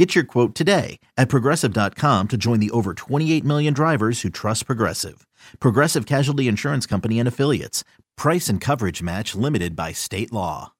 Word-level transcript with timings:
Get 0.00 0.14
your 0.14 0.24
quote 0.24 0.54
today 0.54 0.98
at 1.18 1.28
progressive.com 1.28 2.28
to 2.28 2.36
join 2.38 2.58
the 2.58 2.70
over 2.70 2.94
28 2.94 3.44
million 3.44 3.74
drivers 3.74 4.22
who 4.22 4.30
trust 4.30 4.64
Progressive. 4.64 5.26
Progressive 5.58 6.06
Casualty 6.06 6.48
Insurance 6.48 6.86
Company 6.86 7.18
and 7.18 7.28
Affiliates. 7.28 7.84
Price 8.16 8.48
and 8.48 8.62
coverage 8.62 9.02
match 9.02 9.34
limited 9.34 9.76
by 9.76 9.92
state 9.92 10.32
law. 10.32 10.72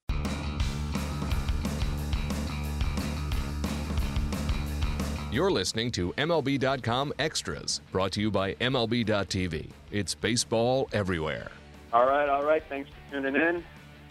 You're 5.31 5.51
listening 5.51 5.91
to 5.91 6.15
MLB.com 6.15 7.13
Extras, 7.19 7.83
brought 7.93 8.13
to 8.13 8.23
you 8.23 8.31
by 8.31 8.55
MLB.tv. 8.55 9.69
It's 9.91 10.15
baseball 10.15 10.89
everywhere. 10.95 11.51
All 11.93 12.07
right, 12.07 12.31
all 12.31 12.45
right. 12.45 12.63
Thanks 12.71 12.89
for 12.89 13.13
tuning 13.13 13.37
in. 13.37 13.63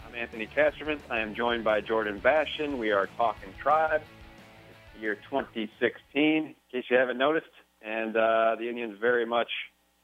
I'm 0.06 0.14
Anthony 0.14 0.46
Castrovince. 0.46 1.00
I 1.10 1.18
am 1.18 1.34
joined 1.34 1.64
by 1.64 1.80
Jordan 1.80 2.20
Bastian. 2.20 2.78
We 2.78 2.92
are 2.92 3.08
talking 3.16 3.52
Tribe. 3.58 4.02
Year 5.00 5.16
2016, 5.30 5.68
in 6.14 6.54
case 6.70 6.84
you 6.90 6.96
haven't 6.96 7.18
noticed. 7.18 7.46
And 7.82 8.16
uh, 8.16 8.56
the 8.58 8.68
Indians 8.68 8.98
very 9.00 9.24
much 9.24 9.48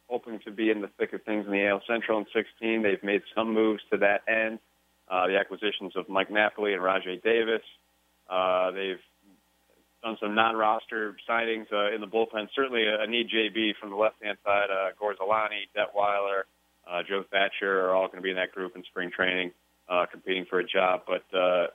hoping 0.09 0.41
to 0.45 0.51
be 0.51 0.71
in 0.71 0.81
the 0.81 0.89
thick 0.99 1.13
of 1.13 1.23
things 1.25 1.45
in 1.47 1.53
the 1.53 1.67
AL 1.67 1.83
Central 1.87 2.19
in 2.19 2.27
16. 2.33 2.83
They've 2.83 3.03
made 3.03 3.23
some 3.35 3.53
moves 3.53 3.83
to 3.93 3.99
that 3.99 4.23
end. 4.29 4.59
Uh, 5.09 5.27
the 5.29 5.37
acquisitions 5.39 5.95
of 5.97 6.09
Mike 6.09 6.31
Napoli 6.31 6.73
and 6.73 6.83
Rajai 6.83 7.23
Davis. 7.23 7.63
Uh, 8.29 8.71
they've 8.73 9.01
done 10.03 10.17
some 10.21 10.35
non-roster 10.35 11.17
signings 11.29 11.67
uh, 11.73 11.95
in 11.95 12.01
the 12.01 12.07
bullpen. 12.07 12.49
Certainly 12.55 12.87
a, 12.87 13.03
a 13.03 13.07
need 13.07 13.29
JB 13.29 13.75
from 13.81 13.91
the 13.91 13.97
left-hand 13.97 14.39
side. 14.45 14.69
Uh, 14.71 14.91
Gorzelanny, 15.01 15.69
Detwiler, 15.77 16.43
uh, 16.91 17.03
Joe 17.09 17.25
Thatcher 17.31 17.87
are 17.87 17.95
all 17.95 18.07
going 18.07 18.19
to 18.19 18.23
be 18.23 18.31
in 18.31 18.37
that 18.37 18.53
group 18.53 18.75
in 18.77 18.85
spring 18.85 19.11
training, 19.15 19.53
uh, 19.89 20.07
competing 20.11 20.47
for 20.49 20.61
a 20.61 20.67
job. 20.67 21.03
But 21.07 21.25
uh, 21.37 21.69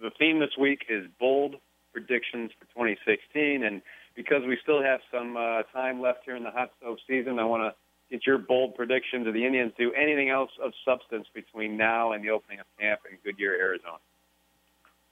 the 0.00 0.10
theme 0.18 0.38
this 0.38 0.56
week 0.58 0.86
is 0.88 1.06
bold 1.18 1.56
predictions 1.92 2.50
for 2.58 2.66
2016, 2.66 3.64
and 3.64 3.82
because 4.14 4.42
we 4.46 4.58
still 4.62 4.82
have 4.82 5.00
some 5.12 5.36
uh, 5.36 5.62
time 5.72 6.00
left 6.00 6.20
here 6.24 6.36
in 6.36 6.42
the 6.42 6.50
hot 6.50 6.70
stove 6.78 6.98
season, 7.06 7.38
I 7.38 7.44
want 7.44 7.62
to 7.62 7.74
get 8.10 8.26
your 8.26 8.38
bold 8.38 8.74
predictions 8.74 9.26
of 9.26 9.34
the 9.34 9.44
Indians 9.44 9.72
do 9.78 9.92
anything 9.92 10.30
else 10.30 10.50
of 10.62 10.72
substance 10.84 11.26
between 11.34 11.76
now 11.76 12.12
and 12.12 12.24
the 12.24 12.30
opening 12.30 12.60
of 12.60 12.66
camp 12.78 13.00
in 13.10 13.18
Goodyear, 13.24 13.52
Arizona. 13.52 13.98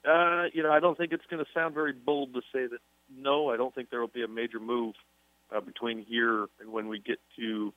Uh, 0.07 0.49
you 0.53 0.63
know, 0.63 0.73
I 0.73 0.81
don't 0.81 0.97
think 0.97 1.13
it's 1.13 1.25
going 1.29 1.45
to 1.45 1.51
sound 1.53 1.75
very 1.75 1.93
bold 1.93 2.35
to 2.35 2.41
say 2.53 2.67
that 2.67 2.79
no, 3.15 3.51
I 3.51 3.57
don't 3.57 3.75
think 3.75 3.91
there 3.91 4.01
will 4.01 4.09
be 4.09 4.23
a 4.23 4.29
major 4.29 4.61
move 4.61 4.95
uh, 5.55 5.61
between 5.61 6.05
here 6.05 6.47
and 6.61 6.73
when 6.73 6.89
we 6.89 6.99
get 6.99 7.19
to 7.39 7.73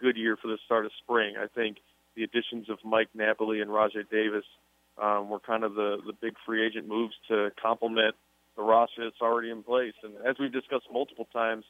Goodyear 0.00 0.36
for 0.36 0.48
the 0.48 0.58
start 0.64 0.86
of 0.86 0.92
spring. 1.02 1.34
I 1.38 1.46
think 1.46 1.78
the 2.16 2.24
additions 2.24 2.68
of 2.68 2.78
Mike 2.84 3.08
Napoli 3.14 3.60
and 3.60 3.70
Rajai 3.70 4.08
Davis 4.10 4.44
um, 5.00 5.28
were 5.28 5.40
kind 5.40 5.64
of 5.64 5.74
the, 5.74 5.98
the 6.06 6.12
big 6.12 6.34
free 6.44 6.66
agent 6.66 6.88
moves 6.88 7.14
to 7.28 7.50
complement 7.60 8.14
the 8.56 8.62
roster 8.62 9.04
that's 9.04 9.20
already 9.20 9.50
in 9.50 9.62
place. 9.62 9.94
And 10.02 10.14
as 10.26 10.36
we've 10.38 10.52
discussed 10.52 10.86
multiple 10.92 11.28
times, 11.32 11.64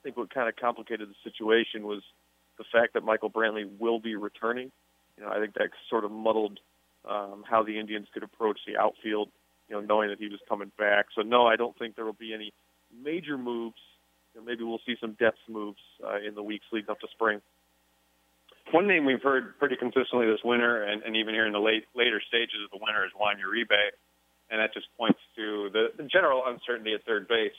I 0.00 0.02
think 0.02 0.16
what 0.16 0.32
kind 0.32 0.48
of 0.48 0.56
complicated 0.56 1.08
the 1.08 1.30
situation 1.30 1.86
was 1.86 2.02
the 2.58 2.64
fact 2.72 2.94
that 2.94 3.04
Michael 3.04 3.30
Brantley 3.30 3.68
will 3.78 4.00
be 4.00 4.16
returning. 4.16 4.70
You 5.16 5.24
know, 5.24 5.30
I 5.30 5.38
think 5.38 5.54
that 5.54 5.70
sort 5.90 6.04
of 6.04 6.10
muddled 6.10 6.58
um, 7.08 7.44
how 7.48 7.62
the 7.62 7.78
Indians 7.78 8.08
could 8.12 8.22
approach 8.22 8.60
the 8.66 8.76
outfield 8.78 9.28
you 9.72 9.80
know, 9.80 9.86
knowing 9.86 10.10
that 10.10 10.18
he 10.18 10.28
was 10.28 10.40
coming 10.48 10.70
back. 10.78 11.06
So 11.14 11.22
no, 11.22 11.46
I 11.46 11.56
don't 11.56 11.76
think 11.78 11.96
there 11.96 12.04
will 12.04 12.12
be 12.12 12.34
any 12.34 12.52
major 13.02 13.38
moves. 13.38 13.80
You 14.34 14.40
know, 14.40 14.46
maybe 14.46 14.64
we'll 14.64 14.84
see 14.84 14.96
some 15.00 15.12
depth 15.12 15.38
moves 15.48 15.80
uh, 16.04 16.18
in 16.26 16.34
the 16.34 16.42
weeks 16.42 16.66
leading 16.72 16.90
up 16.90 17.00
to 17.00 17.06
spring. 17.12 17.40
One 18.70 18.86
name 18.86 19.04
we've 19.04 19.22
heard 19.22 19.58
pretty 19.58 19.76
consistently 19.76 20.26
this 20.26 20.44
winter, 20.44 20.84
and, 20.84 21.02
and 21.02 21.16
even 21.16 21.34
here 21.34 21.46
in 21.46 21.52
the 21.52 21.60
late 21.60 21.84
later 21.94 22.20
stages 22.26 22.60
of 22.64 22.70
the 22.70 22.84
winter, 22.84 23.04
is 23.04 23.12
Juan 23.16 23.36
Uribe, 23.36 23.92
and 24.52 24.60
that 24.60 24.74
just 24.74 24.86
points 24.98 25.18
to 25.34 25.70
the, 25.72 25.88
the 25.96 26.04
general 26.04 26.42
uncertainty 26.46 26.92
at 26.92 27.02
third 27.04 27.26
base 27.26 27.56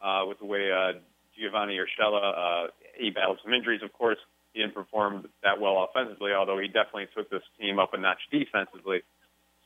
uh, 0.00 0.22
with 0.26 0.38
the 0.38 0.46
way 0.46 0.70
uh, 0.70 0.92
Giovanni 1.36 1.76
Urshela, 1.76 2.66
uh, 2.66 2.70
he 2.96 3.10
battled 3.10 3.40
some 3.42 3.52
injuries, 3.52 3.82
of 3.82 3.92
course. 3.92 4.18
He 4.54 4.60
didn't 4.60 4.74
perform 4.74 5.28
that 5.42 5.60
well 5.60 5.86
offensively, 5.90 6.32
although 6.32 6.58
he 6.58 6.68
definitely 6.68 7.08
took 7.14 7.28
this 7.28 7.42
team 7.60 7.78
up 7.78 7.92
a 7.92 7.98
notch 7.98 8.20
defensively. 8.30 9.02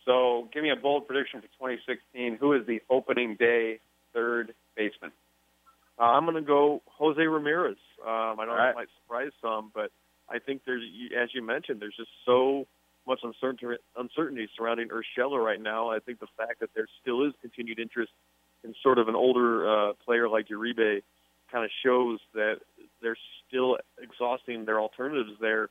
So 0.07 0.49
give 0.53 0.63
me 0.63 0.71
a 0.71 0.77
bold 0.77 1.07
prediction 1.07 1.41
for 1.41 1.47
2016. 1.47 2.39
Who 2.41 2.55
is 2.55 2.67
the 2.67 2.81
opening 2.91 3.37
day 3.39 3.81
third 4.13 4.55
baseman? 4.75 5.13
Uh, 5.99 6.05
I'm 6.05 6.25
going 6.25 6.37
to 6.37 6.43
go 6.43 6.83
Jose 6.99 7.21
Ramirez. 7.21 7.77
Um, 8.03 8.41
I 8.41 8.47
know 8.47 8.55
right. 8.55 8.69
that 8.69 8.75
might 8.75 8.89
surprise 9.03 9.31
some, 9.41 9.71
but 9.75 9.93
I 10.29 10.39
think 10.39 10.63
there's, 10.67 10.83
as 11.21 11.29
you 11.35 11.43
mentioned, 11.43 11.81
there's 11.81 11.97
just 11.97 12.11
so 12.25 12.67
much 13.07 13.21
uncertainty, 13.25 14.49
surrounding 14.57 14.89
Urshela 14.89 15.43
right 15.43 15.61
now. 15.61 15.91
I 15.91 15.99
think 15.99 16.21
the 16.21 16.27
fact 16.37 16.61
that 16.61 16.71
there 16.75 16.87
still 17.01 17.27
is 17.27 17.33
continued 17.41 17.79
interest 17.79 18.13
in 18.65 18.75
sort 18.83 18.99
of 18.99 19.09
an 19.09 19.15
older 19.15 19.91
uh, 19.91 19.93
player 20.05 20.29
like 20.29 20.49
Uribe 20.49 21.03
kind 21.51 21.65
of 21.65 21.71
shows 21.85 22.21
that 22.35 22.57
they're 23.03 23.19
still 23.47 23.77
exhausting 24.01 24.65
their 24.65 24.81
alternatives 24.81 25.33
there. 25.41 25.69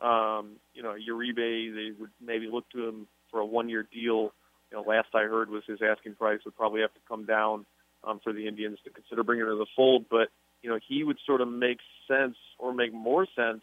Um, 0.00 0.56
you 0.74 0.82
know, 0.82 0.94
Uribe, 0.94 1.74
they 1.74 1.90
would 1.98 2.10
maybe 2.24 2.48
look 2.50 2.68
to 2.70 2.88
him 2.88 3.08
for 3.30 3.40
a 3.40 3.46
one-year 3.46 3.86
deal. 3.92 4.32
You 4.70 4.76
know, 4.76 4.82
last 4.82 5.08
I 5.14 5.22
heard 5.22 5.50
was 5.50 5.64
his 5.66 5.80
asking 5.82 6.14
price 6.14 6.40
would 6.44 6.56
probably 6.56 6.82
have 6.82 6.94
to 6.94 7.00
come 7.08 7.24
down 7.24 7.66
um, 8.04 8.20
for 8.22 8.32
the 8.32 8.46
Indians 8.46 8.78
to 8.84 8.90
consider 8.90 9.24
bringing 9.24 9.46
him 9.46 9.52
to 9.52 9.56
the 9.56 9.66
fold. 9.74 10.06
But 10.08 10.28
you 10.62 10.70
know, 10.70 10.78
he 10.86 11.04
would 11.04 11.18
sort 11.26 11.40
of 11.40 11.48
make 11.48 11.78
sense 12.06 12.36
or 12.58 12.72
make 12.72 12.92
more 12.92 13.26
sense 13.36 13.62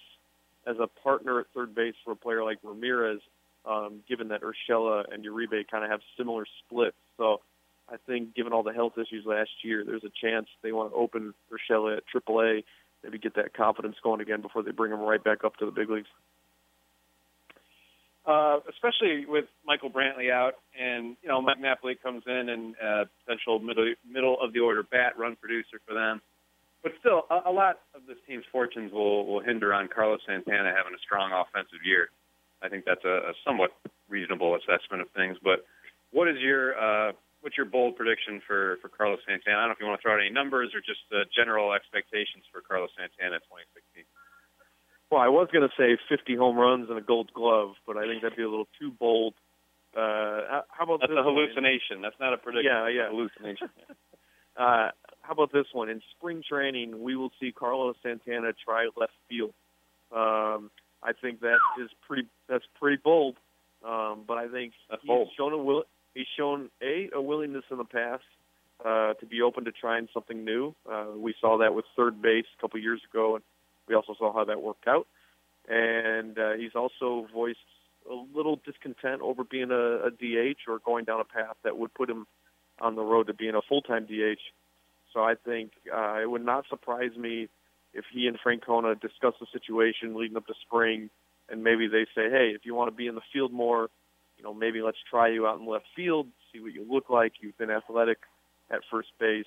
as 0.65 0.77
a 0.79 0.87
partner 0.87 1.39
at 1.39 1.47
third 1.53 1.75
base 1.75 1.95
for 2.03 2.11
a 2.11 2.15
player 2.15 2.43
like 2.43 2.57
Ramirez, 2.63 3.19
um, 3.65 4.01
given 4.07 4.29
that 4.29 4.41
Urshela 4.41 5.03
and 5.11 5.25
Uribe 5.25 5.67
kind 5.69 5.83
of 5.83 5.91
have 5.91 6.01
similar 6.17 6.45
splits. 6.65 6.97
So 7.17 7.41
I 7.89 7.97
think, 8.07 8.35
given 8.35 8.53
all 8.53 8.63
the 8.63 8.73
health 8.73 8.93
issues 8.97 9.25
last 9.25 9.51
year, 9.63 9.83
there's 9.85 10.03
a 10.03 10.11
chance 10.21 10.47
they 10.61 10.71
want 10.71 10.91
to 10.91 10.95
open 10.95 11.33
Urshela 11.51 11.97
at 11.97 12.03
AAA, 12.13 12.63
maybe 13.03 13.17
get 13.17 13.35
that 13.35 13.53
confidence 13.53 13.95
going 14.03 14.21
again 14.21 14.41
before 14.41 14.63
they 14.63 14.71
bring 14.71 14.91
him 14.91 14.99
right 14.99 15.23
back 15.23 15.43
up 15.43 15.55
to 15.57 15.65
the 15.65 15.71
big 15.71 15.89
leagues 15.89 16.07
uh, 18.27 18.59
especially 18.69 19.25
with 19.25 19.45
Michael 19.65 19.89
Brantley 19.89 20.31
out, 20.31 20.53
and 20.79 21.15
you 21.21 21.29
know 21.29 21.41
Mike 21.41 21.59
Napoli 21.59 21.95
comes 21.95 22.23
in 22.25 22.49
and 22.49 22.75
uh, 22.83 23.05
potential 23.23 23.59
middle 23.59 23.93
middle 24.09 24.37
of 24.41 24.53
the 24.53 24.59
order 24.59 24.83
bat 24.83 25.17
run 25.17 25.35
producer 25.35 25.79
for 25.87 25.93
them. 25.93 26.21
But 26.85 26.93
still, 27.01 27.25
a, 27.33 27.49
a 27.49 27.53
lot 27.53 27.81
of 27.97 28.05
this 28.05 28.21
team's 28.29 28.45
fortunes 28.53 28.93
will 28.93 29.25
will 29.25 29.41
hinder 29.41 29.73
on 29.73 29.89
Carlos 29.89 30.21
Santana 30.21 30.69
having 30.69 30.93
a 30.93 31.01
strong 31.01 31.33
offensive 31.33 31.81
year. 31.81 32.13
I 32.61 32.69
think 32.69 32.85
that's 32.85 33.01
a, 33.01 33.33
a 33.33 33.33
somewhat 33.41 33.73
reasonable 34.07 34.53
assessment 34.53 35.01
of 35.01 35.09
things. 35.17 35.33
But 35.41 35.65
what 36.13 36.29
is 36.29 36.37
your 36.37 36.77
uh, 36.77 37.17
what's 37.41 37.57
your 37.57 37.65
bold 37.65 37.97
prediction 37.97 38.37
for 38.45 38.77
for 38.85 38.89
Carlos 38.93 39.17
Santana? 39.25 39.57
I 39.57 39.61
don't 39.65 39.73
know 39.73 39.73
if 39.73 39.81
you 39.81 39.89
want 39.89 39.97
to 39.97 40.03
throw 40.05 40.13
out 40.13 40.21
any 40.21 40.29
numbers 40.29 40.77
or 40.77 40.79
just 40.85 41.01
uh, 41.09 41.25
general 41.33 41.73
expectations 41.73 42.45
for 42.53 42.61
Carlos 42.61 42.93
Santana 42.93 43.41
in 43.41 43.45
2016. 43.49 44.05
Well, 45.09 45.25
I 45.25 45.29
was 45.33 45.49
going 45.49 45.65
to 45.65 45.73
say 45.73 45.97
50 46.05 46.37
home 46.37 46.53
runs 46.53 46.93
and 46.93 47.01
a 47.01 47.01
Gold 47.01 47.33
Glove, 47.33 47.81
but 47.89 47.97
I 47.97 48.05
think 48.05 48.21
that'd 48.21 48.37
be 48.37 48.45
a 48.45 48.49
little 48.49 48.69
too 48.77 48.93
bold. 48.93 49.33
Uh, 49.97 50.61
how 50.69 50.85
about 50.85 51.01
that's 51.01 51.09
this 51.09 51.17
a 51.17 51.25
hallucination? 51.25 51.97
One? 51.97 52.05
That's 52.05 52.19
not 52.21 52.33
a 52.33 52.37
prediction. 52.37 52.69
Yeah, 52.69 52.89
yeah, 52.93 53.09
hallucination. 53.09 53.73
uh, 54.57 54.93
how 55.25 55.33
about 55.33 55.51
this 55.51 55.67
one? 55.73 55.89
In 55.89 56.01
spring 56.17 56.43
training, 56.47 57.01
we 57.01 57.15
will 57.15 57.31
see 57.39 57.51
Carlos 57.51 57.95
Santana 58.03 58.51
try 58.63 58.87
left 58.95 59.13
field. 59.29 59.53
Um, 60.11 60.69
I 61.03 61.11
think 61.19 61.41
that 61.41 61.57
is 61.81 61.89
pretty. 62.07 62.27
That's 62.47 62.65
pretty 62.79 62.97
bold. 63.03 63.37
Um, 63.85 64.23
but 64.27 64.37
I 64.37 64.47
think 64.47 64.73
that's 64.89 65.01
he's 65.01 65.07
bold. 65.07 65.29
shown 65.37 65.53
a 65.53 65.57
will. 65.57 65.83
He's 66.13 66.27
shown 66.37 66.69
a 66.81 67.09
a 67.13 67.21
willingness 67.21 67.63
in 67.71 67.77
the 67.77 67.85
past 67.85 68.23
uh, 68.83 69.13
to 69.15 69.25
be 69.25 69.41
open 69.41 69.65
to 69.65 69.71
trying 69.71 70.07
something 70.13 70.43
new. 70.43 70.75
Uh, 70.89 71.07
we 71.15 71.33
saw 71.39 71.57
that 71.59 71.73
with 71.73 71.85
third 71.95 72.21
base 72.21 72.45
a 72.57 72.61
couple 72.61 72.79
years 72.79 73.01
ago, 73.11 73.35
and 73.35 73.43
we 73.87 73.95
also 73.95 74.15
saw 74.17 74.33
how 74.33 74.45
that 74.45 74.61
worked 74.61 74.87
out. 74.87 75.07
And 75.67 76.37
uh, 76.37 76.53
he's 76.53 76.75
also 76.75 77.27
voiced 77.33 77.59
a 78.09 78.13
little 78.35 78.59
discontent 78.65 79.21
over 79.21 79.43
being 79.43 79.71
a, 79.71 80.07
a 80.07 80.11
DH 80.11 80.59
or 80.67 80.79
going 80.85 81.05
down 81.05 81.21
a 81.21 81.23
path 81.23 81.55
that 81.63 81.77
would 81.77 81.93
put 81.93 82.09
him 82.09 82.27
on 82.79 82.95
the 82.95 83.01
road 83.01 83.27
to 83.27 83.33
being 83.33 83.55
a 83.55 83.61
full-time 83.67 84.05
DH. 84.05 84.41
So 85.15 85.23
I 85.23 85.33
think 85.33 85.71
uh, 85.91 86.19
it 86.21 86.29
would 86.29 86.45
not 86.45 86.65
surprise 86.69 87.17
me 87.17 87.49
if 87.95 88.05
he 88.13 88.27
and 88.27 88.37
Francona 88.37 88.99
discuss 88.99 89.33
the 89.39 89.47
situation 89.51 90.15
leading 90.15 90.37
up 90.37 90.45
to 90.45 90.53
spring, 90.67 91.09
and 91.49 91.63
maybe 91.63 91.87
they 91.87 92.05
say, 92.13 92.29
"Hey, 92.29 92.51
if 92.53 92.65
you 92.65 92.75
want 92.75 92.91
to 92.91 92.95
be 92.95 93.07
in 93.07 93.15
the 93.15 93.25
field 93.33 93.51
more, 93.51 93.89
you 94.37 94.43
know, 94.43 94.53
maybe 94.53 94.83
let's 94.83 94.97
try 95.09 95.29
you 95.29 95.47
out 95.47 95.59
in 95.59 95.65
left 95.65 95.85
field, 95.95 96.27
see 96.53 96.59
what 96.59 96.73
you 96.73 96.85
look 96.87 97.09
like. 97.09 97.33
You've 97.41 97.57
been 97.57 97.71
athletic 97.71 98.19
at 98.69 98.81
first 98.91 99.09
base 99.19 99.45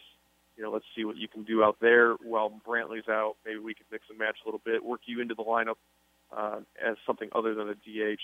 you 0.59 0.65
know, 0.65 0.73
let's 0.73 0.85
see 0.97 1.05
what 1.05 1.17
you 1.17 1.29
can 1.29 1.45
do 1.45 1.63
out 1.63 1.77
there 1.81 2.15
while 2.15 2.53
Brantley's 2.67 3.09
out. 3.09 3.37
Maybe 3.47 3.61
we 3.61 3.75
can 3.75 3.87
mix 3.93 4.05
and 4.11 4.19
match 4.19 4.37
a 4.45 4.49
little 4.49 4.61
bit, 4.65 4.85
work 4.85 5.03
you 5.07 5.23
into 5.23 5.37
the 5.37 5.45
lineup 5.45 5.79
uh, 6.37 6.59
as 6.85 6.97
something 7.07 7.29
other 7.33 7.55
than 7.55 7.69
a 7.69 7.75
DH. 7.75 8.21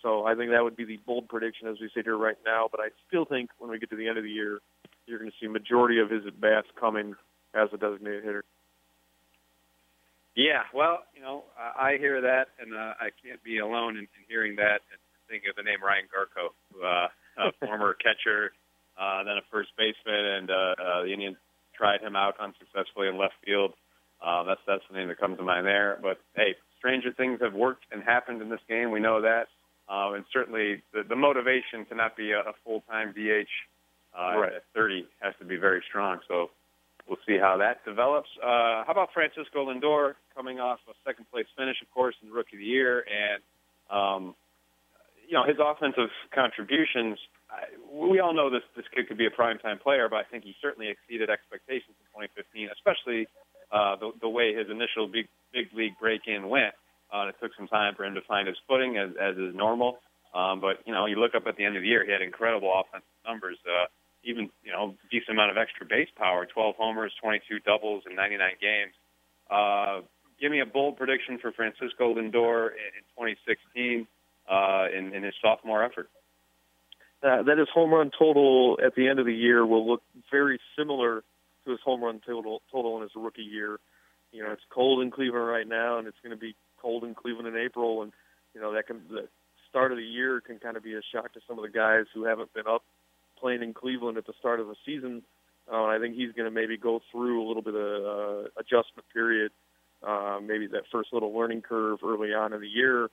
So 0.00 0.24
I 0.24 0.36
think 0.36 0.52
that 0.52 0.62
would 0.62 0.76
be 0.76 0.84
the 0.84 1.00
bold 1.04 1.28
prediction 1.28 1.66
as 1.66 1.78
we 1.80 1.90
sit 1.92 2.04
here 2.04 2.16
right 2.16 2.36
now. 2.46 2.68
But 2.70 2.80
I 2.80 2.90
still 3.08 3.24
think 3.24 3.50
when 3.58 3.68
we 3.68 3.80
get 3.80 3.90
to 3.90 3.96
the 3.96 4.06
end 4.06 4.16
of 4.16 4.22
the 4.22 4.30
year, 4.30 4.60
you're 5.06 5.18
going 5.18 5.30
to 5.30 5.36
see 5.40 5.48
majority 5.48 6.00
of 6.00 6.10
his 6.10 6.26
at 6.26 6.40
bats 6.40 6.68
coming 6.78 7.14
as 7.54 7.68
a 7.72 7.76
designated 7.76 8.24
hitter. 8.24 8.44
Yeah, 10.36 10.68
well, 10.74 11.04
you 11.14 11.22
know, 11.22 11.44
I 11.56 11.96
hear 11.98 12.20
that, 12.20 12.48
and 12.60 12.74
uh, 12.74 12.92
I 13.00 13.08
can't 13.24 13.42
be 13.42 13.58
alone 13.58 13.96
in, 13.96 14.04
in 14.04 14.22
hearing 14.28 14.56
that 14.56 14.84
and 14.92 15.00
thinking 15.28 15.48
of 15.48 15.56
the 15.56 15.62
name 15.62 15.82
Ryan 15.82 16.04
Garko, 16.12 16.52
who, 16.72 16.84
uh, 16.84 17.08
a 17.38 17.52
former 17.66 17.94
catcher, 17.94 18.52
uh, 19.00 19.24
then 19.24 19.38
a 19.38 19.44
first 19.50 19.70
baseman, 19.78 20.24
and 20.24 20.50
uh, 20.50 20.74
uh, 20.76 21.02
the 21.04 21.12
Indians 21.12 21.36
tried 21.72 22.00
him 22.02 22.16
out 22.16 22.34
unsuccessfully 22.38 23.08
in 23.08 23.16
left 23.16 23.34
field. 23.44 23.72
Uh, 24.20 24.44
that's 24.44 24.60
that's 24.66 24.82
the 24.90 24.96
name 24.96 25.08
that 25.08 25.18
comes 25.18 25.36
to 25.36 25.44
mind 25.44 25.66
there. 25.66 25.98
But 26.00 26.20
hey, 26.34 26.54
stranger 26.78 27.12
things 27.12 27.40
have 27.42 27.52
worked 27.52 27.84
and 27.90 28.02
happened 28.02 28.40
in 28.40 28.48
this 28.48 28.64
game. 28.68 28.90
We 28.90 29.00
know 29.00 29.20
that, 29.22 29.48
uh, 29.88 30.12
and 30.12 30.24
certainly 30.32 30.82
the, 30.92 31.02
the 31.02 31.16
motivation 31.16 31.84
to 31.88 31.94
not 31.94 32.16
be 32.16 32.32
a, 32.32 32.40
a 32.40 32.52
full-time 32.64 33.12
DH 33.12 33.48
uh, 34.16 34.38
right. 34.38 34.52
at 34.54 34.64
30 34.74 35.06
has 35.20 35.34
to 35.38 35.44
be 35.44 35.56
very 35.56 35.82
strong. 35.88 36.18
So 36.28 36.50
we'll 37.08 37.18
see 37.26 37.38
how 37.38 37.56
that 37.58 37.84
develops. 37.84 38.28
Uh, 38.42 38.84
how 38.84 38.88
about 38.88 39.10
Francisco 39.12 39.70
Lindor 39.70 40.14
coming 40.34 40.60
off 40.60 40.80
a 40.88 40.94
second 41.04 41.26
place 41.30 41.46
finish, 41.56 41.76
of 41.82 41.90
course, 41.92 42.14
in 42.22 42.30
Rookie 42.30 42.56
of 42.56 42.60
the 42.60 42.66
Year, 42.66 43.04
and 43.04 43.42
um, 43.90 44.34
you 45.28 45.34
know 45.34 45.44
his 45.44 45.56
offensive 45.60 46.10
contributions. 46.34 47.18
I, 47.50 47.70
we 47.92 48.18
all 48.18 48.34
know 48.34 48.50
this 48.50 48.62
this 48.74 48.86
kid 48.94 49.08
could 49.08 49.18
be 49.18 49.26
a 49.26 49.30
primetime 49.30 49.80
player, 49.80 50.08
but 50.08 50.16
I 50.16 50.24
think 50.24 50.44
he 50.44 50.54
certainly 50.60 50.88
exceeded 50.88 51.30
expectations 51.30 51.94
in 52.00 52.06
2015, 52.26 52.68
especially 52.72 53.26
uh, 53.70 53.96
the, 53.96 54.12
the 54.20 54.28
way 54.28 54.54
his 54.54 54.66
initial 54.70 55.06
big 55.06 55.28
big 55.52 55.68
league 55.74 55.94
break 56.00 56.22
in 56.26 56.48
went. 56.48 56.74
Uh, 57.12 57.28
it 57.28 57.36
took 57.40 57.52
some 57.56 57.68
time 57.68 57.94
for 57.94 58.04
him 58.04 58.14
to 58.14 58.20
find 58.22 58.48
his 58.48 58.56
footing, 58.66 58.96
as, 58.98 59.10
as 59.20 59.36
is 59.36 59.54
normal. 59.54 59.98
Um, 60.34 60.60
but 60.60 60.82
you 60.86 60.92
know, 60.92 61.06
you 61.06 61.16
look 61.16 61.34
up 61.34 61.46
at 61.46 61.56
the 61.56 61.64
end 61.64 61.76
of 61.76 61.82
the 61.82 61.88
year, 61.88 62.04
he 62.04 62.10
had 62.10 62.20
incredible 62.20 62.68
offensive 62.74 63.08
numbers. 63.24 63.58
Uh, 63.64 63.86
even 64.26 64.50
you 64.62 64.72
know 64.72 64.94
decent 65.10 65.30
amount 65.30 65.50
of 65.50 65.56
extra 65.56 65.86
base 65.86 66.08
power, 66.16 66.44
12 66.46 66.74
homers, 66.76 67.12
22 67.22 67.60
doubles 67.60 68.02
in 68.08 68.14
99 68.14 68.50
games. 68.60 68.92
Uh, 69.50 70.00
give 70.40 70.50
me 70.50 70.60
a 70.60 70.66
bold 70.66 70.96
prediction 70.96 71.38
for 71.38 71.52
Francisco 71.52 72.14
Lindor 72.14 72.70
in, 72.74 72.90
in 72.98 73.04
2016 73.16 74.06
uh, 74.50 74.86
in, 74.92 75.14
in 75.14 75.22
his 75.22 75.34
sophomore 75.40 75.82
effort. 75.82 76.10
Uh, 77.22 77.42
that 77.42 77.56
his 77.56 77.68
home 77.72 77.90
run 77.90 78.10
total 78.16 78.78
at 78.84 78.94
the 78.94 79.08
end 79.08 79.18
of 79.18 79.26
the 79.26 79.34
year 79.34 79.64
will 79.64 79.88
look 79.88 80.02
very 80.30 80.60
similar 80.76 81.22
to 81.64 81.70
his 81.70 81.80
home 81.84 82.02
run 82.02 82.20
total 82.26 82.60
total 82.70 82.96
in 82.96 83.02
his 83.02 83.12
rookie 83.16 83.42
year. 83.42 83.78
You 84.32 84.42
know, 84.42 84.52
it's 84.52 84.62
cold 84.70 85.00
in 85.02 85.10
Cleveland 85.10 85.46
right 85.46 85.66
now, 85.66 85.98
and 85.98 86.06
it's 86.06 86.18
going 86.22 86.36
to 86.36 86.40
be 86.40 86.54
cold 86.82 87.04
in 87.04 87.14
Cleveland 87.14 87.48
in 87.48 87.56
April, 87.56 88.02
and 88.02 88.12
you 88.54 88.60
know 88.60 88.74
that 88.74 88.86
can 88.86 89.00
the 89.08 89.28
start 89.68 89.92
of 89.92 89.98
the 89.98 90.04
year 90.04 90.40
can 90.40 90.58
kind 90.58 90.76
of 90.76 90.82
be 90.82 90.94
a 90.94 91.00
shock 91.12 91.32
to 91.32 91.40
some 91.48 91.58
of 91.58 91.62
the 91.62 91.70
guys 91.70 92.04
who 92.14 92.24
haven't 92.24 92.52
been 92.52 92.66
up 92.66 92.82
playing 93.38 93.62
in 93.62 93.74
Cleveland 93.74 94.18
at 94.18 94.26
the 94.26 94.32
start 94.38 94.60
of 94.60 94.66
the 94.66 94.76
season. 94.84 95.22
Uh, 95.70 95.84
I 95.84 95.98
think 95.98 96.14
he's 96.14 96.32
going 96.32 96.46
to 96.46 96.54
maybe 96.54 96.76
go 96.76 97.00
through 97.10 97.44
a 97.44 97.46
little 97.46 97.62
bit 97.62 97.74
of 97.74 98.04
uh, 98.04 98.48
adjustment 98.58 99.08
period, 99.12 99.50
uh, 100.06 100.38
maybe 100.40 100.66
that 100.68 100.82
first 100.92 101.12
little 101.12 101.36
learning 101.36 101.62
curve 101.62 101.98
early 102.04 102.32
on 102.32 102.52
in 102.52 102.60
the 102.60 102.68
year. 102.68 103.08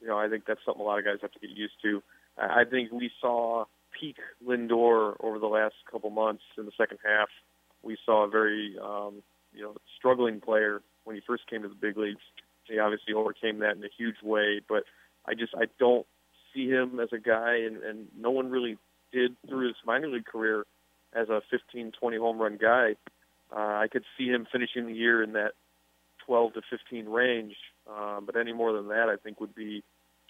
You 0.00 0.08
know, 0.08 0.18
I 0.18 0.28
think 0.28 0.44
that's 0.46 0.60
something 0.66 0.82
a 0.82 0.84
lot 0.84 0.98
of 0.98 1.04
guys 1.04 1.18
have 1.22 1.32
to 1.32 1.38
get 1.40 1.50
used 1.50 1.74
to. 1.82 2.02
I 2.36 2.64
think 2.68 2.92
we 2.92 3.10
saw 3.20 3.64
peak 3.98 4.16
Lindor 4.46 5.14
over 5.20 5.38
the 5.38 5.46
last 5.46 5.76
couple 5.90 6.10
months 6.10 6.42
in 6.58 6.66
the 6.66 6.72
second 6.76 6.98
half. 7.04 7.28
We 7.82 7.96
saw 8.04 8.24
a 8.24 8.28
very, 8.28 8.76
um, 8.82 9.22
you 9.54 9.62
know, 9.62 9.76
struggling 9.96 10.40
player 10.40 10.82
when 11.04 11.16
he 11.16 11.22
first 11.26 11.48
came 11.48 11.62
to 11.62 11.68
the 11.68 11.74
big 11.74 11.96
leagues. 11.96 12.20
He 12.64 12.78
obviously 12.78 13.14
overcame 13.14 13.60
that 13.60 13.76
in 13.76 13.84
a 13.84 13.90
huge 13.96 14.16
way, 14.22 14.60
but 14.68 14.84
I 15.26 15.34
just 15.34 15.54
I 15.54 15.66
don't 15.78 16.06
see 16.52 16.68
him 16.68 17.00
as 17.00 17.08
a 17.12 17.18
guy, 17.18 17.56
and, 17.56 17.82
and 17.82 18.06
no 18.18 18.30
one 18.30 18.50
really 18.50 18.78
did 19.14 19.36
through 19.48 19.68
his 19.68 19.76
minor 19.86 20.08
league 20.08 20.26
career 20.26 20.64
as 21.14 21.28
a 21.28 21.40
15, 21.50 21.92
20 21.98 22.16
home 22.16 22.38
run 22.38 22.58
guy. 22.60 22.96
Uh, 23.54 23.78
I 23.78 23.86
could 23.90 24.04
see 24.18 24.26
him 24.26 24.46
finishing 24.50 24.86
the 24.86 24.92
year 24.92 25.22
in 25.22 25.32
that 25.32 25.52
12 26.26 26.54
to 26.54 26.62
15 26.70 27.06
range, 27.06 27.54
um, 27.88 28.24
but 28.26 28.36
any 28.36 28.52
more 28.52 28.72
than 28.72 28.88
that, 28.88 29.08
I 29.08 29.16
think 29.22 29.40
would 29.40 29.54
be 29.54 29.82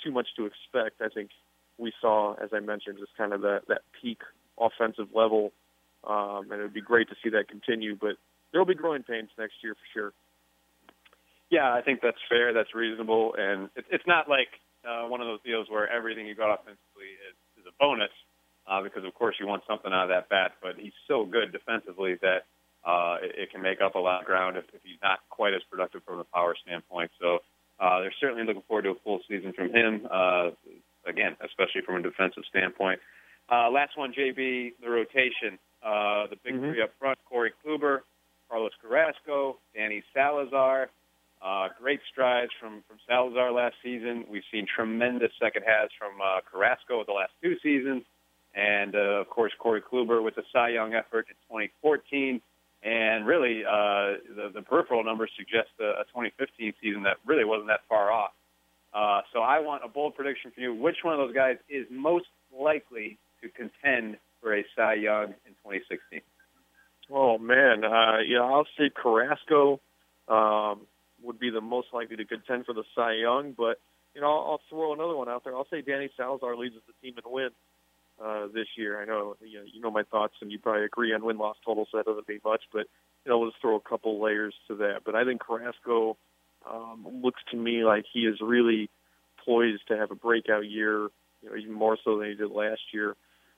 too 0.02 0.10
much 0.10 0.28
to 0.36 0.46
expect. 0.46 1.00
I 1.00 1.08
think 1.08 1.30
we 1.78 1.92
saw, 2.00 2.34
as 2.34 2.50
I 2.52 2.60
mentioned, 2.60 2.98
just 2.98 3.16
kind 3.16 3.32
of 3.32 3.40
that 3.42 3.62
that 3.68 3.82
peak 4.00 4.18
offensive 4.58 5.08
level, 5.14 5.52
um, 6.06 6.50
and 6.50 6.60
it 6.60 6.62
would 6.62 6.74
be 6.74 6.80
great 6.82 7.08
to 7.08 7.16
see 7.22 7.30
that 7.30 7.48
continue. 7.48 7.96
But 7.96 8.16
there 8.52 8.60
will 8.60 8.66
be 8.66 8.74
growing 8.74 9.02
pains 9.02 9.30
next 9.38 9.54
year 9.62 9.74
for 9.74 9.86
sure. 9.92 10.12
Yeah, 11.50 11.72
I 11.72 11.82
think 11.82 12.00
that's 12.02 12.18
fair. 12.28 12.52
That's 12.52 12.74
reasonable, 12.74 13.34
and 13.38 13.70
it, 13.76 13.84
it's 13.90 14.06
not 14.06 14.28
like 14.28 14.48
uh, 14.84 15.06
one 15.08 15.20
of 15.20 15.26
those 15.26 15.42
deals 15.44 15.68
where 15.70 15.88
everything 15.88 16.26
you 16.26 16.34
got 16.34 16.52
offensively 16.52 17.14
is, 17.30 17.62
is 17.62 17.66
a 17.66 17.74
bonus 17.78 18.12
uh, 18.66 18.82
because 18.82 19.04
of 19.04 19.14
course 19.14 19.36
you 19.38 19.46
want 19.46 19.62
something 19.68 19.92
out 19.92 20.04
of 20.04 20.08
that 20.10 20.28
bat. 20.28 20.52
But 20.62 20.76
he's 20.78 20.96
so 21.08 21.24
good 21.24 21.52
defensively 21.52 22.16
that 22.22 22.46
uh, 22.84 23.16
it, 23.22 23.32
it 23.36 23.52
can 23.52 23.62
make 23.62 23.80
up 23.80 23.94
a 23.94 23.98
lot 23.98 24.20
of 24.20 24.26
ground 24.26 24.56
if, 24.56 24.64
if 24.72 24.82
he's 24.82 25.00
not 25.02 25.20
quite 25.30 25.54
as 25.54 25.62
productive 25.70 26.02
from 26.04 26.18
a 26.20 26.24
power 26.24 26.54
standpoint. 26.64 27.10
So 27.20 27.38
uh, 27.80 28.00
they're 28.00 28.14
certainly 28.20 28.44
looking 28.44 28.62
forward 28.68 28.82
to 28.82 28.90
a 28.90 29.00
full 29.04 29.20
season 29.28 29.52
from 29.52 29.74
him. 29.74 30.06
Uh, 30.10 30.50
again, 31.06 31.36
especially 31.44 31.82
from 31.84 31.96
a 31.96 32.02
defensive 32.02 32.44
standpoint. 32.48 33.00
Uh, 33.50 33.70
last 33.70 33.96
one, 33.96 34.12
JB, 34.12 34.72
the 34.82 34.88
rotation. 34.88 35.58
Uh, 35.84 36.26
the 36.28 36.36
big 36.42 36.54
mm-hmm. 36.54 36.72
three 36.72 36.82
up 36.82 36.90
front: 36.98 37.18
Corey 37.28 37.52
Kluber, 37.64 38.00
Carlos 38.48 38.72
Carrasco, 38.80 39.58
Danny 39.74 40.02
Salazar. 40.14 40.88
Uh, 41.42 41.68
great 41.78 42.00
strides 42.10 42.50
from 42.58 42.82
from 42.88 42.96
Salazar 43.06 43.52
last 43.52 43.74
season. 43.82 44.24
We've 44.30 44.48
seen 44.50 44.66
tremendous 44.66 45.30
second 45.40 45.64
halves 45.66 45.92
from 45.98 46.12
uh, 46.24 46.40
Carrasco 46.50 47.04
the 47.04 47.12
last 47.12 47.32
two 47.42 47.56
seasons 47.62 48.04
and 48.54 48.94
uh, 48.94 49.20
of 49.20 49.28
course 49.28 49.52
Corey 49.58 49.82
Kluber 49.82 50.22
with 50.22 50.36
the 50.36 50.42
Cy 50.52 50.70
Young 50.70 50.94
effort 50.94 51.26
in 51.28 51.34
2014. 51.48 52.40
And 52.82 53.26
really, 53.26 53.64
uh, 53.64 54.20
the, 54.36 54.50
the 54.54 54.62
peripheral 54.62 55.02
numbers 55.04 55.30
suggest 55.38 55.70
a, 55.80 56.00
a 56.00 56.04
2015 56.12 56.74
season 56.82 57.02
that 57.04 57.16
really 57.24 57.44
wasn't 57.44 57.68
that 57.68 57.80
far 57.88 58.12
off. 58.12 58.32
Uh, 58.92 59.22
so 59.32 59.40
I 59.40 59.60
want 59.60 59.82
a 59.84 59.88
bold 59.88 60.14
prediction 60.14 60.52
for 60.54 60.60
you. 60.60 60.74
Which 60.74 60.96
one 61.02 61.18
of 61.18 61.26
those 61.26 61.34
guys 61.34 61.56
is 61.68 61.86
most 61.90 62.26
likely 62.56 63.18
to 63.42 63.48
contend 63.48 64.18
for 64.40 64.54
a 64.54 64.64
Cy 64.76 64.94
Young 64.94 65.28
in 65.46 65.52
2016? 65.64 66.20
Oh 67.10 67.38
man, 67.38 67.84
uh, 67.84 68.18
yeah, 68.26 68.40
I'll 68.42 68.66
say 68.78 68.90
Carrasco 68.94 69.80
um, 70.28 70.82
would 71.22 71.38
be 71.38 71.50
the 71.50 71.60
most 71.60 71.88
likely 71.92 72.16
to 72.16 72.24
contend 72.24 72.66
for 72.66 72.74
the 72.74 72.84
Cy 72.94 73.14
Young, 73.14 73.54
but 73.56 73.80
you 74.14 74.20
know 74.20 74.28
I'll, 74.28 74.52
I'll 74.52 74.60
throw 74.70 74.92
another 74.92 75.16
one 75.16 75.28
out 75.28 75.44
there. 75.44 75.54
I'll 75.56 75.66
say 75.70 75.82
Danny 75.82 76.10
Salazar 76.16 76.56
leads 76.56 76.74
the 76.74 76.92
team 77.02 77.14
in 77.16 77.30
wins 77.30 77.52
uh, 78.22 78.46
this 78.52 78.66
year. 78.76 79.00
I 79.00 79.04
know 79.04 79.36
you, 79.40 79.58
know 79.58 79.64
you 79.72 79.80
know 79.80 79.90
my 79.90 80.02
thoughts, 80.04 80.34
and 80.40 80.50
you 80.52 80.58
probably 80.58 80.84
agree 80.84 81.12
on 81.12 81.24
win 81.24 81.38
loss 81.38 81.56
total, 81.64 81.86
so 81.90 81.98
that 81.98 82.06
doesn't 82.06 82.28
mean 82.28 82.40
much. 82.44 82.62
But 82.72 82.86
you 83.24 83.30
know, 83.30 83.40
let's 83.40 83.56
throw 83.60 83.76
a 83.76 83.80
couple 83.80 84.22
layers 84.22 84.54
to 84.68 84.76
that. 84.76 85.00
But 85.04 85.14
I 85.14 85.24
think 85.24 85.42
Carrasco 85.42 86.16
um, 86.70 87.06
looks 87.22 87.40
to 87.50 87.56
me 87.56 87.84
like 87.84 88.04
he 88.12 88.20
is 88.20 88.40
really 88.40 88.90
poised 89.44 89.88
to 89.88 89.96
have 89.96 90.10
a 90.10 90.16
breakout 90.16 90.66
year. 90.66 91.08
You 91.42 91.50
know, 91.50 91.56
even 91.56 91.72
more 91.72 91.98
so 92.02 92.18
than 92.18 92.28
he 92.28 92.34
did 92.34 92.50
last 92.50 92.80
year. 92.92 93.16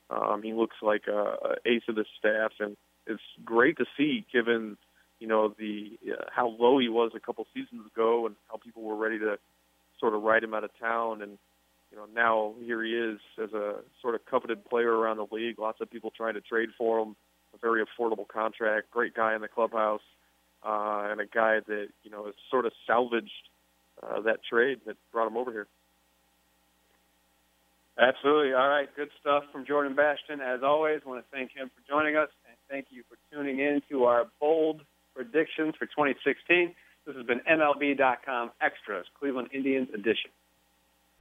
Um, 0.08 0.42
he 0.42 0.52
looks 0.52 0.76
like 0.82 1.02
a, 1.08 1.12
a 1.12 1.54
ace 1.66 1.82
of 1.88 1.96
the 1.96 2.04
staff, 2.18 2.52
and 2.60 2.76
it's 3.06 3.22
great 3.44 3.76
to 3.78 3.84
see, 3.96 4.24
given 4.32 4.76
you 5.20 5.26
know 5.26 5.54
the 5.58 5.98
uh, 6.12 6.24
how 6.34 6.48
low 6.48 6.78
he 6.78 6.88
was 6.88 7.12
a 7.14 7.20
couple 7.20 7.46
seasons 7.54 7.86
ago, 7.92 8.26
and 8.26 8.36
how 8.48 8.56
people 8.56 8.82
were 8.82 8.96
ready 8.96 9.18
to 9.18 9.38
sort 9.98 10.14
of 10.14 10.22
ride 10.22 10.44
him 10.44 10.54
out 10.54 10.64
of 10.64 10.70
town 10.78 11.22
and 11.22 11.38
you 11.90 11.96
know, 11.96 12.06
now 12.14 12.54
here 12.64 12.82
he 12.82 12.92
is 12.92 13.18
as 13.42 13.52
a 13.52 13.76
sort 14.02 14.14
of 14.14 14.24
coveted 14.26 14.64
player 14.64 14.92
around 14.92 15.18
the 15.18 15.26
league. 15.30 15.58
Lots 15.58 15.80
of 15.80 15.90
people 15.90 16.12
trying 16.16 16.34
to 16.34 16.40
trade 16.40 16.70
for 16.76 17.00
him. 17.00 17.16
A 17.54 17.58
very 17.58 17.82
affordable 17.82 18.28
contract. 18.28 18.90
Great 18.90 19.14
guy 19.14 19.34
in 19.34 19.40
the 19.40 19.48
clubhouse, 19.48 20.02
uh, 20.62 21.08
and 21.10 21.20
a 21.20 21.26
guy 21.26 21.60
that 21.66 21.86
you 22.02 22.10
know 22.10 22.26
has 22.26 22.34
sort 22.50 22.66
of 22.66 22.72
salvaged 22.86 23.30
uh, 24.02 24.20
that 24.22 24.40
trade 24.48 24.80
that 24.86 24.96
brought 25.12 25.26
him 25.26 25.36
over 25.36 25.52
here. 25.52 25.66
Absolutely. 27.98 28.52
All 28.52 28.68
right. 28.68 28.88
Good 28.94 29.08
stuff 29.20 29.44
from 29.52 29.64
Jordan 29.64 29.94
Bastian. 29.94 30.40
As 30.40 30.60
always, 30.62 31.00
I 31.06 31.08
want 31.08 31.24
to 31.24 31.30
thank 31.34 31.52
him 31.52 31.70
for 31.74 31.80
joining 31.88 32.16
us, 32.16 32.28
and 32.46 32.56
thank 32.68 32.86
you 32.90 33.04
for 33.08 33.16
tuning 33.34 33.58
in 33.58 33.80
to 33.88 34.04
our 34.04 34.26
bold 34.38 34.82
predictions 35.14 35.74
for 35.78 35.86
2016. 35.86 36.74
This 37.06 37.16
has 37.16 37.24
been 37.24 37.40
MLB.com 37.48 38.50
Extras, 38.60 39.06
Cleveland 39.18 39.48
Indians 39.54 39.88
edition. 39.94 40.30